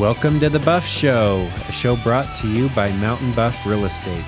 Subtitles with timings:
[0.00, 4.24] Welcome to The Buff Show, a show brought to you by Mountain Buff Real Estate.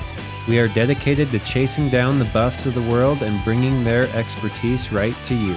[0.47, 4.93] We are dedicated to chasing down the buffs of the world and bringing their expertise
[4.93, 5.55] right to you.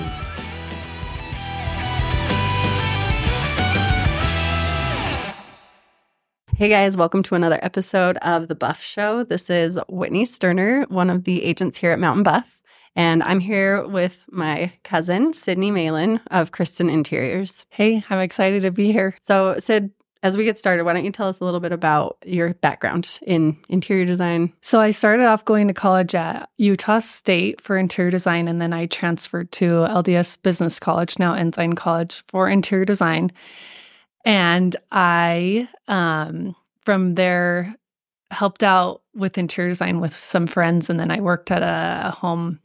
[6.55, 9.25] Hey guys, welcome to another episode of The Buff Show.
[9.25, 12.61] This is Whitney Sterner, one of the agents here at Mountain Buff.
[12.95, 17.65] And I'm here with my cousin, Sydney Malan of Kristen Interiors.
[17.69, 19.17] Hey, I'm excited to be here.
[19.19, 19.91] So, Sid,
[20.25, 23.19] as we get started, why don't you tell us a little bit about your background
[23.27, 24.51] in interior design?
[24.59, 28.73] So, I started off going to college at Utah State for interior design, and then
[28.73, 33.31] I transferred to LDS Business College, now Ensign College, for interior design.
[34.25, 37.75] And I, um, from there,
[38.31, 40.89] helped out with interior design with some friends.
[40.89, 42.59] And then I worked at a home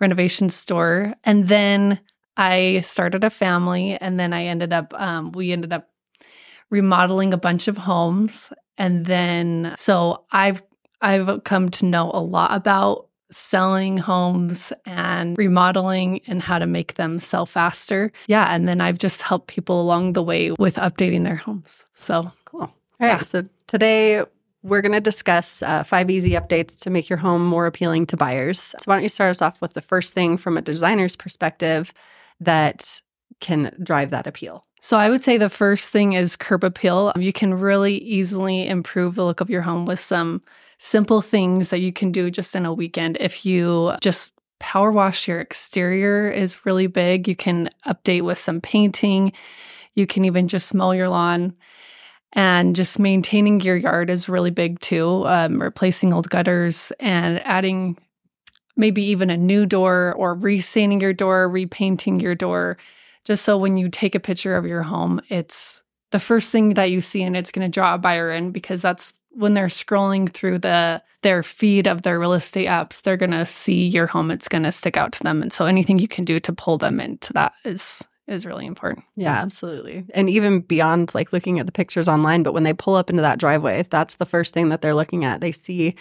[0.00, 1.14] renovation store.
[1.22, 2.00] And then
[2.36, 3.96] I started a family.
[3.96, 5.88] And then I ended up, um, we ended up
[6.70, 8.52] remodeling a bunch of homes.
[8.78, 10.62] And then, so I've,
[11.00, 16.94] I've come to know a lot about selling homes and remodeling and how to make
[16.94, 18.12] them sell faster.
[18.28, 18.54] Yeah.
[18.54, 21.84] And then I've just helped people along the way with updating their homes.
[21.92, 22.62] So cool.
[22.62, 23.08] All right.
[23.08, 23.22] Yeah.
[23.22, 24.22] So today
[24.62, 28.16] we're going to discuss uh, five easy updates to make your home more appealing to
[28.16, 28.60] buyers.
[28.60, 31.92] So why don't you start us off with the first thing from a designer's perspective
[32.40, 33.00] that
[33.40, 34.64] can drive that appeal?
[34.86, 37.12] So I would say the first thing is curb appeal.
[37.16, 40.42] You can really easily improve the look of your home with some
[40.78, 43.16] simple things that you can do just in a weekend.
[43.18, 47.26] If you just power wash your exterior is really big.
[47.26, 49.32] You can update with some painting.
[49.96, 51.56] You can even just mow your lawn.
[52.34, 55.24] And just maintaining your yard is really big too.
[55.26, 57.98] Um, replacing old gutters and adding
[58.76, 62.78] maybe even a new door or restaining your door, repainting your door,
[63.26, 65.82] just so when you take a picture of your home, it's
[66.12, 68.80] the first thing that you see and it's going to draw a buyer in because
[68.80, 73.32] that's when they're scrolling through the their feed of their real estate apps, they're going
[73.32, 74.30] to see your home.
[74.30, 75.42] It's going to stick out to them.
[75.42, 79.04] And so anything you can do to pull them into that is is really important.
[79.16, 80.04] Yeah, absolutely.
[80.14, 83.22] And even beyond like looking at the pictures online, but when they pull up into
[83.22, 85.94] that driveway, if that's the first thing that they're looking at, they see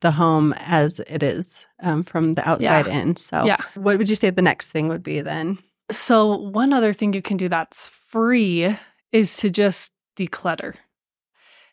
[0.00, 3.00] the home as it is um, from the outside Yeah.
[3.00, 3.16] in.
[3.16, 3.58] So, Yeah.
[3.74, 5.58] what would you say the next thing would be then?
[5.90, 8.76] So, one other thing you can do that's free
[9.12, 10.74] is to just declutter.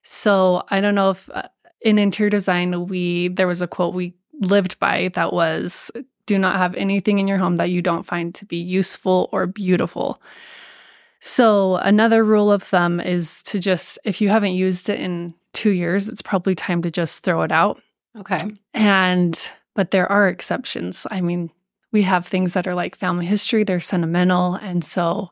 [0.04, 1.48] So, I don't know if uh,
[1.82, 5.92] in interior design, we there was a quote we lived by that was
[6.26, 9.48] do not have anything in your home that you don't find to be useful or
[9.48, 10.22] beautiful.
[11.20, 15.72] So, another rule of thumb is to just, if you haven't used it in two
[15.72, 17.82] years, it's probably time to just throw it out.
[18.18, 18.52] Okay.
[18.74, 21.08] And, but there are exceptions.
[21.10, 21.50] I mean,
[21.92, 24.56] we have things that are like family history, they're sentimental.
[24.56, 25.32] And so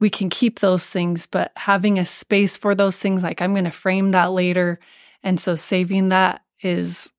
[0.00, 3.64] we can keep those things, but having a space for those things, like I'm going
[3.64, 4.78] to frame that later.
[5.22, 7.12] And so saving that is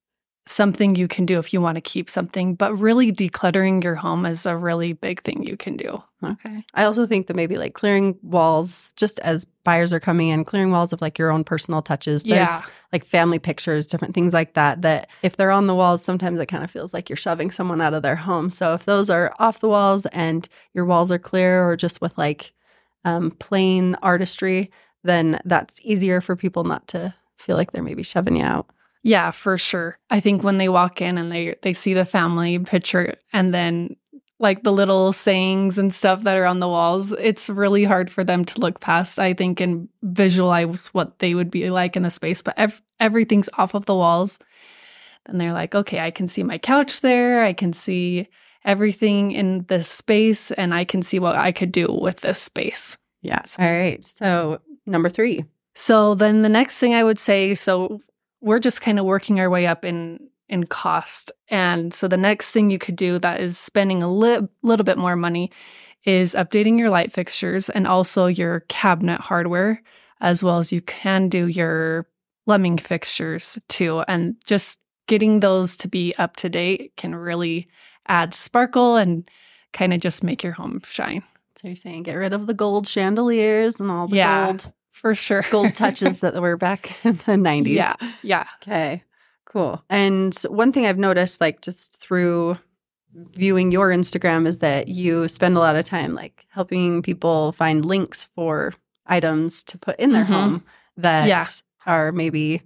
[0.46, 4.26] something you can do if you want to keep something, but really decluttering your home
[4.26, 6.04] is a really big thing you can do.
[6.24, 6.66] Okay.
[6.74, 10.72] I also think that maybe like clearing walls, just as buyers are coming in, clearing
[10.72, 12.24] walls of like your own personal touches.
[12.24, 12.62] There's Yeah.
[12.92, 14.82] like family pictures, different things like that.
[14.82, 17.82] That if they're on the walls, sometimes it kind of feels like you're shoving someone
[17.82, 18.50] out of their home.
[18.50, 22.18] So if those are off the walls and your walls are clear or just with
[22.18, 22.54] like
[23.06, 24.72] um, plain artistry,
[25.04, 28.68] then that's easier for people not to feel like they're maybe shoving you out.
[29.04, 30.00] Yeah, for sure.
[30.10, 33.96] I think when they walk in and they they see the family picture and then
[34.40, 38.24] like the little sayings and stuff that are on the walls, it's really hard for
[38.24, 42.12] them to look past, I think, and visualize what they would be like in the
[42.12, 42.42] space.
[42.42, 44.38] But ev- everything's off of the walls.
[45.26, 47.44] Then they're like, okay, I can see my couch there.
[47.44, 48.28] I can see
[48.64, 52.98] everything in this space, and I can see what I could do with this space.
[53.22, 53.56] Yes.
[53.58, 54.04] All right.
[54.06, 55.46] So number three.
[55.74, 58.02] so then the next thing I would say, so
[58.40, 61.32] we're just kind of working our way up in in cost.
[61.50, 64.98] And so the next thing you could do that is spending a li- little bit
[64.98, 65.52] more money
[66.04, 69.82] is updating your light fixtures and also your cabinet hardware
[70.22, 72.08] as well as you can do your
[72.46, 77.68] plumbing fixtures too and just getting those to be up to date can really
[78.08, 79.30] add sparkle and
[79.74, 81.24] kind of just make your home shine.
[81.58, 84.46] So you're saying get rid of the gold chandeliers and all the Yeah.
[84.46, 85.44] gold For sure.
[85.52, 87.68] gold touches that were back in the 90s.
[87.68, 87.94] Yeah.
[88.22, 88.46] Yeah.
[88.62, 89.04] Okay.
[89.48, 89.82] Cool.
[89.90, 92.58] And one thing I've noticed, like just through
[93.34, 97.86] viewing your Instagram, is that you spend a lot of time like helping people find
[97.86, 98.74] links for
[99.06, 100.28] items to put in their Mhm.
[100.28, 100.64] home
[100.98, 101.46] that Yeah.
[101.86, 102.62] are maybe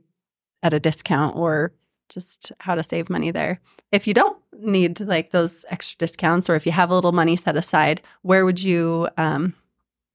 [0.63, 1.71] at a discount or
[2.09, 3.59] just how to save money there.
[3.91, 7.35] If you don't need like those extra discounts or if you have a little money
[7.35, 9.53] set aside, where would you um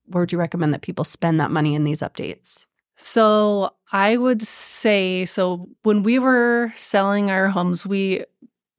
[0.08, 2.65] where would you recommend that people spend that money in these updates?
[2.96, 8.24] So I would say so when we were selling our homes, we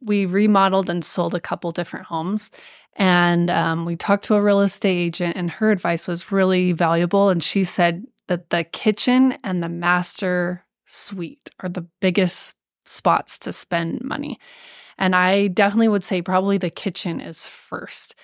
[0.02, 2.52] we remodeled and sold a couple different homes,
[2.96, 7.30] and um, we talked to a real estate agent, and her advice was really valuable.
[7.30, 12.56] And she said that the kitchen and the master suite are the biggest
[12.86, 14.40] spots to spend money.
[14.98, 18.16] And I definitely would say probably the kitchen is first.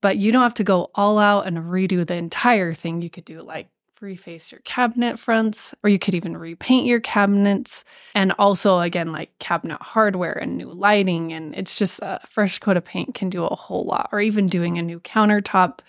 [0.00, 3.02] But you don't have to go all out and redo the entire thing.
[3.02, 3.68] You could do like
[4.00, 7.84] reface your cabinet fronts, or you could even repaint your cabinets.
[8.14, 11.32] And also, again, like cabinet hardware and new lighting.
[11.32, 14.46] And it's just a fresh coat of paint can do a whole lot, or even
[14.46, 15.80] doing a new countertop,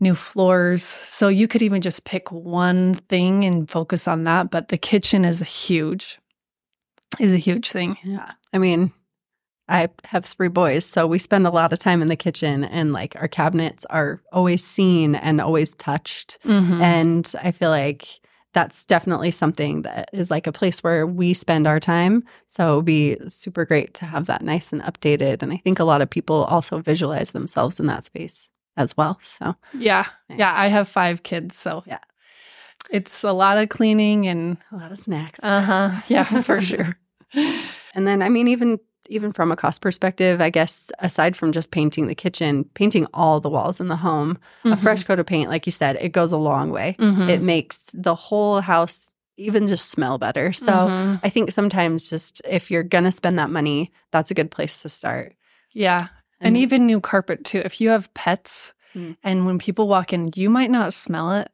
[0.00, 0.84] new floors.
[0.84, 4.50] So you could even just pick one thing and focus on that.
[4.50, 6.18] But the kitchen is a huge,
[7.18, 7.98] is a huge thing.
[8.04, 8.32] Yeah.
[8.52, 8.92] I mean,
[9.68, 12.92] I have three boys, so we spend a lot of time in the kitchen and
[12.92, 16.38] like our cabinets are always seen and always touched.
[16.44, 16.80] Mhm.
[16.80, 18.06] And I feel like
[18.54, 22.24] that's definitely something that is like a place where we spend our time.
[22.46, 25.42] So it would be super great to have that nice and updated.
[25.42, 29.20] And I think a lot of people also visualize themselves in that space as well.
[29.38, 30.06] So Yeah.
[30.30, 30.38] nice.
[30.38, 30.54] Yeah.
[30.56, 31.56] I have five kids.
[31.58, 31.98] So Yeah.
[32.90, 35.40] it's a lot of cleaning and, a lot of snacks.
[35.42, 35.90] uh huh.
[36.08, 36.96] Yeah, for sure.
[37.94, 41.70] And then I mean even even from a cost perspective, I guess aside from just
[41.70, 45.48] painting the kitchen, painting all the walls in the home, a fresh coat of paint
[45.50, 46.96] like you said, it goes a long way.
[46.98, 47.28] Mhm.
[47.28, 50.52] It makes the whole house even just smell better.
[50.52, 51.20] So Mhm.
[51.22, 54.82] I think sometimes just if you're going to spend that money, that's a good place
[54.82, 55.34] to start.
[55.72, 56.08] yeah.
[56.40, 57.58] And even new carpet too.
[57.64, 59.16] If you have pets Mm.
[59.24, 61.50] and when people walk in, you might not smell it,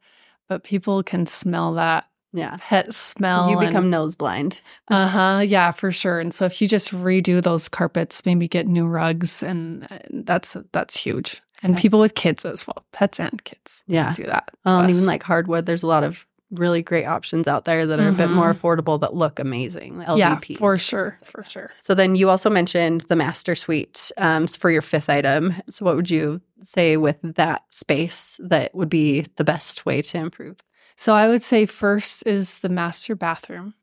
[0.47, 2.05] but people can smell that
[2.35, 3.49] yeah, pet smell.
[3.49, 4.61] you become nose blind.
[4.89, 5.39] uh huh.
[5.45, 6.19] Yeah, for sure.
[6.19, 10.95] And so if you just redo those carpets, maybe get new rugs, and that's that's
[10.97, 11.41] huge.
[11.63, 11.81] And Okay.
[11.83, 14.13] people with kids as well, pets and kids, Yeah.
[14.13, 14.51] do that.
[14.65, 17.99] Well, and even like hardwood, there's a lot of really great options out there that
[17.99, 18.59] are a bit more Mhm.
[18.61, 19.97] affordable that look amazing.
[19.97, 20.57] like yeah, LVP.
[20.57, 21.71] for sure, for sure.
[21.79, 25.55] So then you also mentioned the master suite um, for your fifth item.
[25.71, 30.17] So what would you say with that space that would be the best way to
[30.19, 30.57] improve?
[30.95, 33.73] So I would say first is the master bathroom.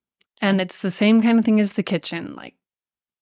[0.40, 2.54] And it's the same kind of thing as the kitchen, like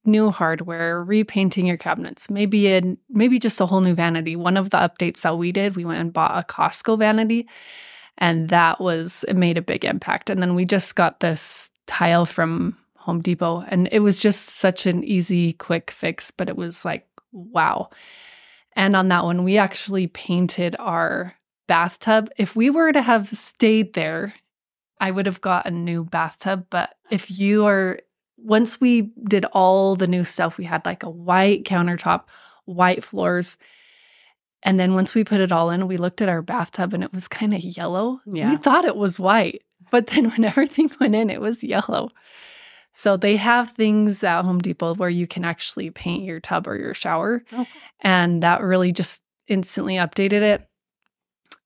[0.04, 4.36] new hardware, repainting your cabinets, maybe in maybe just a whole new vanity.
[4.36, 7.46] One of the updates that we did, we went and bought a Costco vanity
[8.16, 10.30] and that was it made a big impact.
[10.30, 14.86] And then we just got this tile from Home Depot and it was just such
[14.86, 17.90] an easy quick fix, but it was like wow.
[18.74, 21.34] And on that one we actually painted our
[21.70, 22.28] bathtub.
[22.36, 24.34] If we were to have stayed there,
[25.00, 26.66] I would have got a new bathtub.
[26.68, 28.00] But if you are,
[28.36, 32.24] once we did all the new stuff, we had like a white countertop,
[32.64, 33.56] white floors.
[34.64, 37.12] And then once we put it all in, we looked at our bathtub and it
[37.12, 38.20] was kind of yellow.
[38.26, 38.50] Yeah.
[38.50, 39.62] We thought it was white,
[39.92, 42.10] but then when everything went in, it was yellow.
[42.92, 46.76] So they have things at Home Depot where you can actually paint your tub or
[46.76, 47.44] your shower.
[47.52, 47.64] Oh.
[48.00, 50.66] And that really just instantly updated it.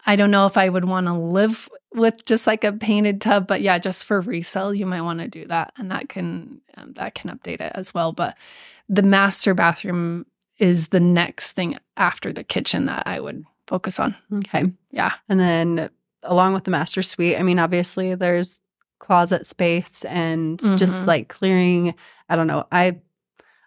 [0.07, 3.47] I don't know if I would want to live with just like a painted tub,
[3.47, 6.93] but yeah, just for resale, you might want to do that, and that can um,
[6.95, 8.13] that can update it as well.
[8.13, 8.37] But
[8.89, 10.27] the master bathroom
[10.59, 14.15] is the next thing after the kitchen that I would focus on.
[14.33, 14.65] Okay.
[14.91, 15.91] Yeah, And then
[16.23, 18.61] along with the master suite, I mean, obviously there's
[18.99, 21.07] closet space and just Mhm.
[21.07, 21.95] like clearing.
[22.29, 22.67] I don't know.
[22.71, 23.01] I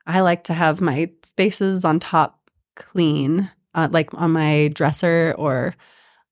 [0.05, 2.39] I like to have my spaces on top
[2.75, 5.75] clean, uh, like on my dresser or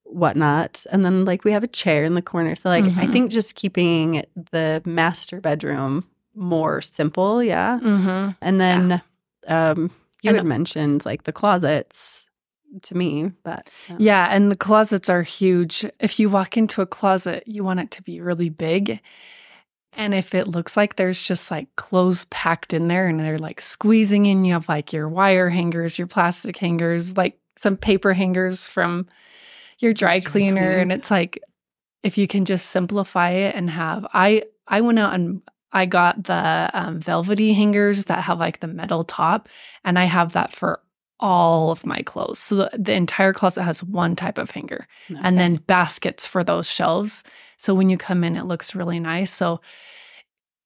[0.08, 0.84] whatnot.
[0.90, 2.56] And then like we have a chair in the corner.
[2.56, 3.12] So like I Mhm.
[3.12, 7.78] think just keeping the master bedroom more simple, yeah.
[7.82, 8.30] mm-hmm.
[8.40, 9.02] And then
[9.48, 9.90] um
[10.22, 12.28] you And- had mentioned like the closets
[12.82, 15.84] to me, but uh, Yeah, and the closets are huge.
[16.00, 19.00] If you walk into a closet, you want it to be really big.
[19.98, 23.60] And if it looks like there's just like clothes packed in there and they're like
[23.62, 28.68] squeezing in, you have like your wire hangers, your plastic hangers, like some paper hangers
[28.68, 29.06] from
[29.78, 30.78] your dry cleaner.
[30.78, 31.38] And it's like
[32.02, 35.42] if you can just simplify it and have I I went out and
[35.72, 39.48] I got the um, velvety hangers that have like the metal top,
[39.84, 40.80] and I have that for
[41.18, 42.38] all of my clothes.
[42.38, 44.86] So the, the entire closet has one type of hanger
[45.22, 47.24] and then baskets for those shelves.
[47.56, 49.32] So when you come in, it looks really nice.
[49.32, 49.60] So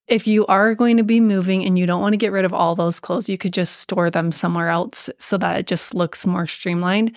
[0.08, 2.52] if you are going to be moving and you don't want to get rid of
[2.52, 6.26] all those clothes, you could just store them somewhere else so that it just looks
[6.26, 7.14] more streamlined.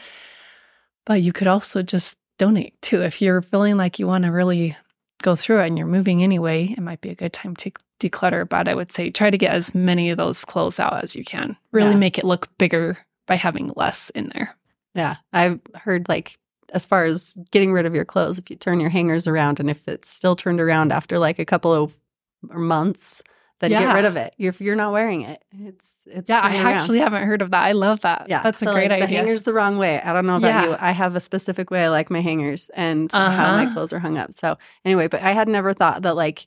[1.05, 3.01] But you could also just donate too.
[3.01, 4.75] If you're feeling like you want to really
[5.21, 8.47] go through it and you're moving anyway, it might be a good time to declutter.
[8.47, 11.23] But I would say try to get as many of those clothes out as you
[11.23, 11.55] can.
[11.71, 11.97] Really Yeah.
[11.97, 14.55] make it look bigger by having less in there.
[14.95, 16.37] Yeah, I've heard like
[16.73, 19.69] as far as getting rid of your clothes, if you turn your hangers around and
[19.69, 21.93] if it's still turned around after like a couple of
[22.41, 23.21] months,
[23.63, 23.79] then Yeah.
[23.85, 24.35] get rid of it.
[24.37, 26.67] If you're not wearing it, it's it's yeah, I around.
[26.67, 27.63] actually haven't heard of that.
[27.63, 28.27] I love that.
[28.29, 29.07] Yeah, that's a great like, idea.
[29.07, 30.01] The hangers the wrong way.
[30.01, 30.65] I don't know about Yeah.
[30.71, 30.75] you.
[30.79, 33.19] I have a specific way I like my hangers and how
[33.55, 33.73] my Uh-huh.
[33.73, 34.33] clothes are hung up.
[34.33, 36.45] So anyway, but I had never thought that like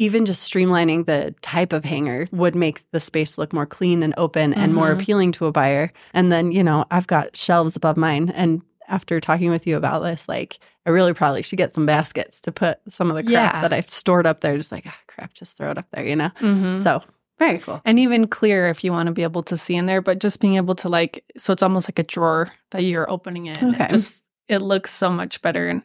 [0.00, 4.14] even just streamlining the type of hanger would make the space look more clean and
[4.16, 5.00] open and more Mhm.
[5.00, 5.90] appealing to a buyer.
[6.14, 8.62] And then you know I've got shelves above mine and.
[8.88, 12.52] After talking with you about this, like I really probably should get some baskets to
[12.52, 13.60] put some of the crap Yeah.
[13.62, 14.56] that I've stored up there.
[14.56, 16.30] Just like ah, crap, just throw it up there, you know.
[16.40, 16.82] Mhm.
[16.82, 17.02] So
[17.38, 17.80] very cool.
[17.84, 20.40] and even clear if you want to be able to see in there, but just
[20.40, 23.62] being able to like, so it's almost like a drawer that you're opening it.
[23.62, 23.84] Okay.
[23.84, 24.16] It just
[24.48, 25.68] it looks so much better.
[25.68, 25.82] And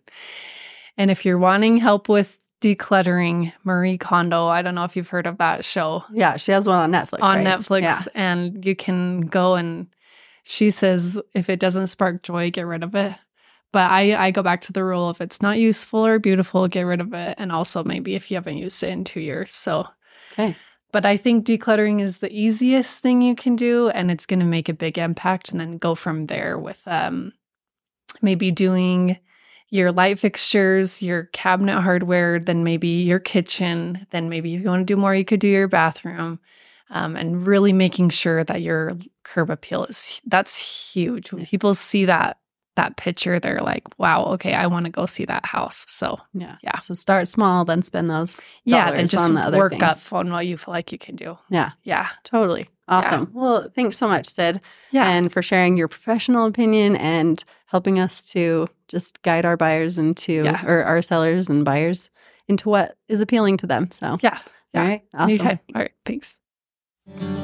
[0.98, 5.28] and if you're wanting help with decluttering, Marie Kondo, I don't know if you've heard
[5.28, 7.22] of that show Yeah, she has one on Netflix.
[7.22, 7.46] on right?
[7.60, 8.02] Netflix, Yeah.
[8.16, 9.88] and you can go and
[10.44, 13.14] she says if it doesn't spark joy, get rid of it.
[13.72, 16.84] But I, I go back to the rule if it's not useful or beautiful, get
[16.84, 17.36] rid of it.
[17.40, 19.52] And also maybe if you haven't used it in two years.
[19.52, 19.88] So
[20.34, 20.56] Okay.
[20.92, 24.46] but I think decluttering is the easiest thing you can do, and it's going to
[24.46, 25.52] make a big impact.
[25.52, 27.34] And then go from there with um,
[28.22, 29.18] maybe doing
[29.70, 34.06] your light fixtures, your cabinet hardware, then maybe your kitchen.
[34.12, 36.40] Then maybe if you want to do more, you could do your bathroom,
[36.94, 38.92] um, and really making sure that your
[39.24, 40.58] curb appeal is that's
[40.94, 41.32] huge.
[41.34, 42.38] When people see that
[42.76, 46.56] that picture, they're like, "Wow, okay, I want to go see that house." So Yeah.
[46.64, 46.80] Yeah.
[46.80, 48.36] So start small, then spend those.
[48.64, 49.84] yeah, then just on the other work things.
[49.84, 51.38] up on what you feel like you can do.
[51.50, 51.72] Yeah.
[51.84, 52.08] Yeah.
[52.24, 52.70] Totally.
[52.88, 53.30] Awesome.
[53.34, 54.60] Well, thanks so much, Sid,
[54.92, 55.08] Yeah.
[55.10, 60.34] and for sharing your professional opinion and helping us to just guide our buyers into,
[60.44, 60.66] Yeah.
[60.66, 62.10] or our sellers and buyers
[62.50, 63.90] into what is appealing to them.
[63.92, 64.38] So, yeah.
[64.74, 64.82] Yeah.
[64.82, 65.02] all right.
[65.14, 65.30] Awesome.
[65.30, 65.60] Anytime.
[65.76, 65.92] All right.
[66.06, 66.40] Thanks.
[67.06, 67.43] Thank you.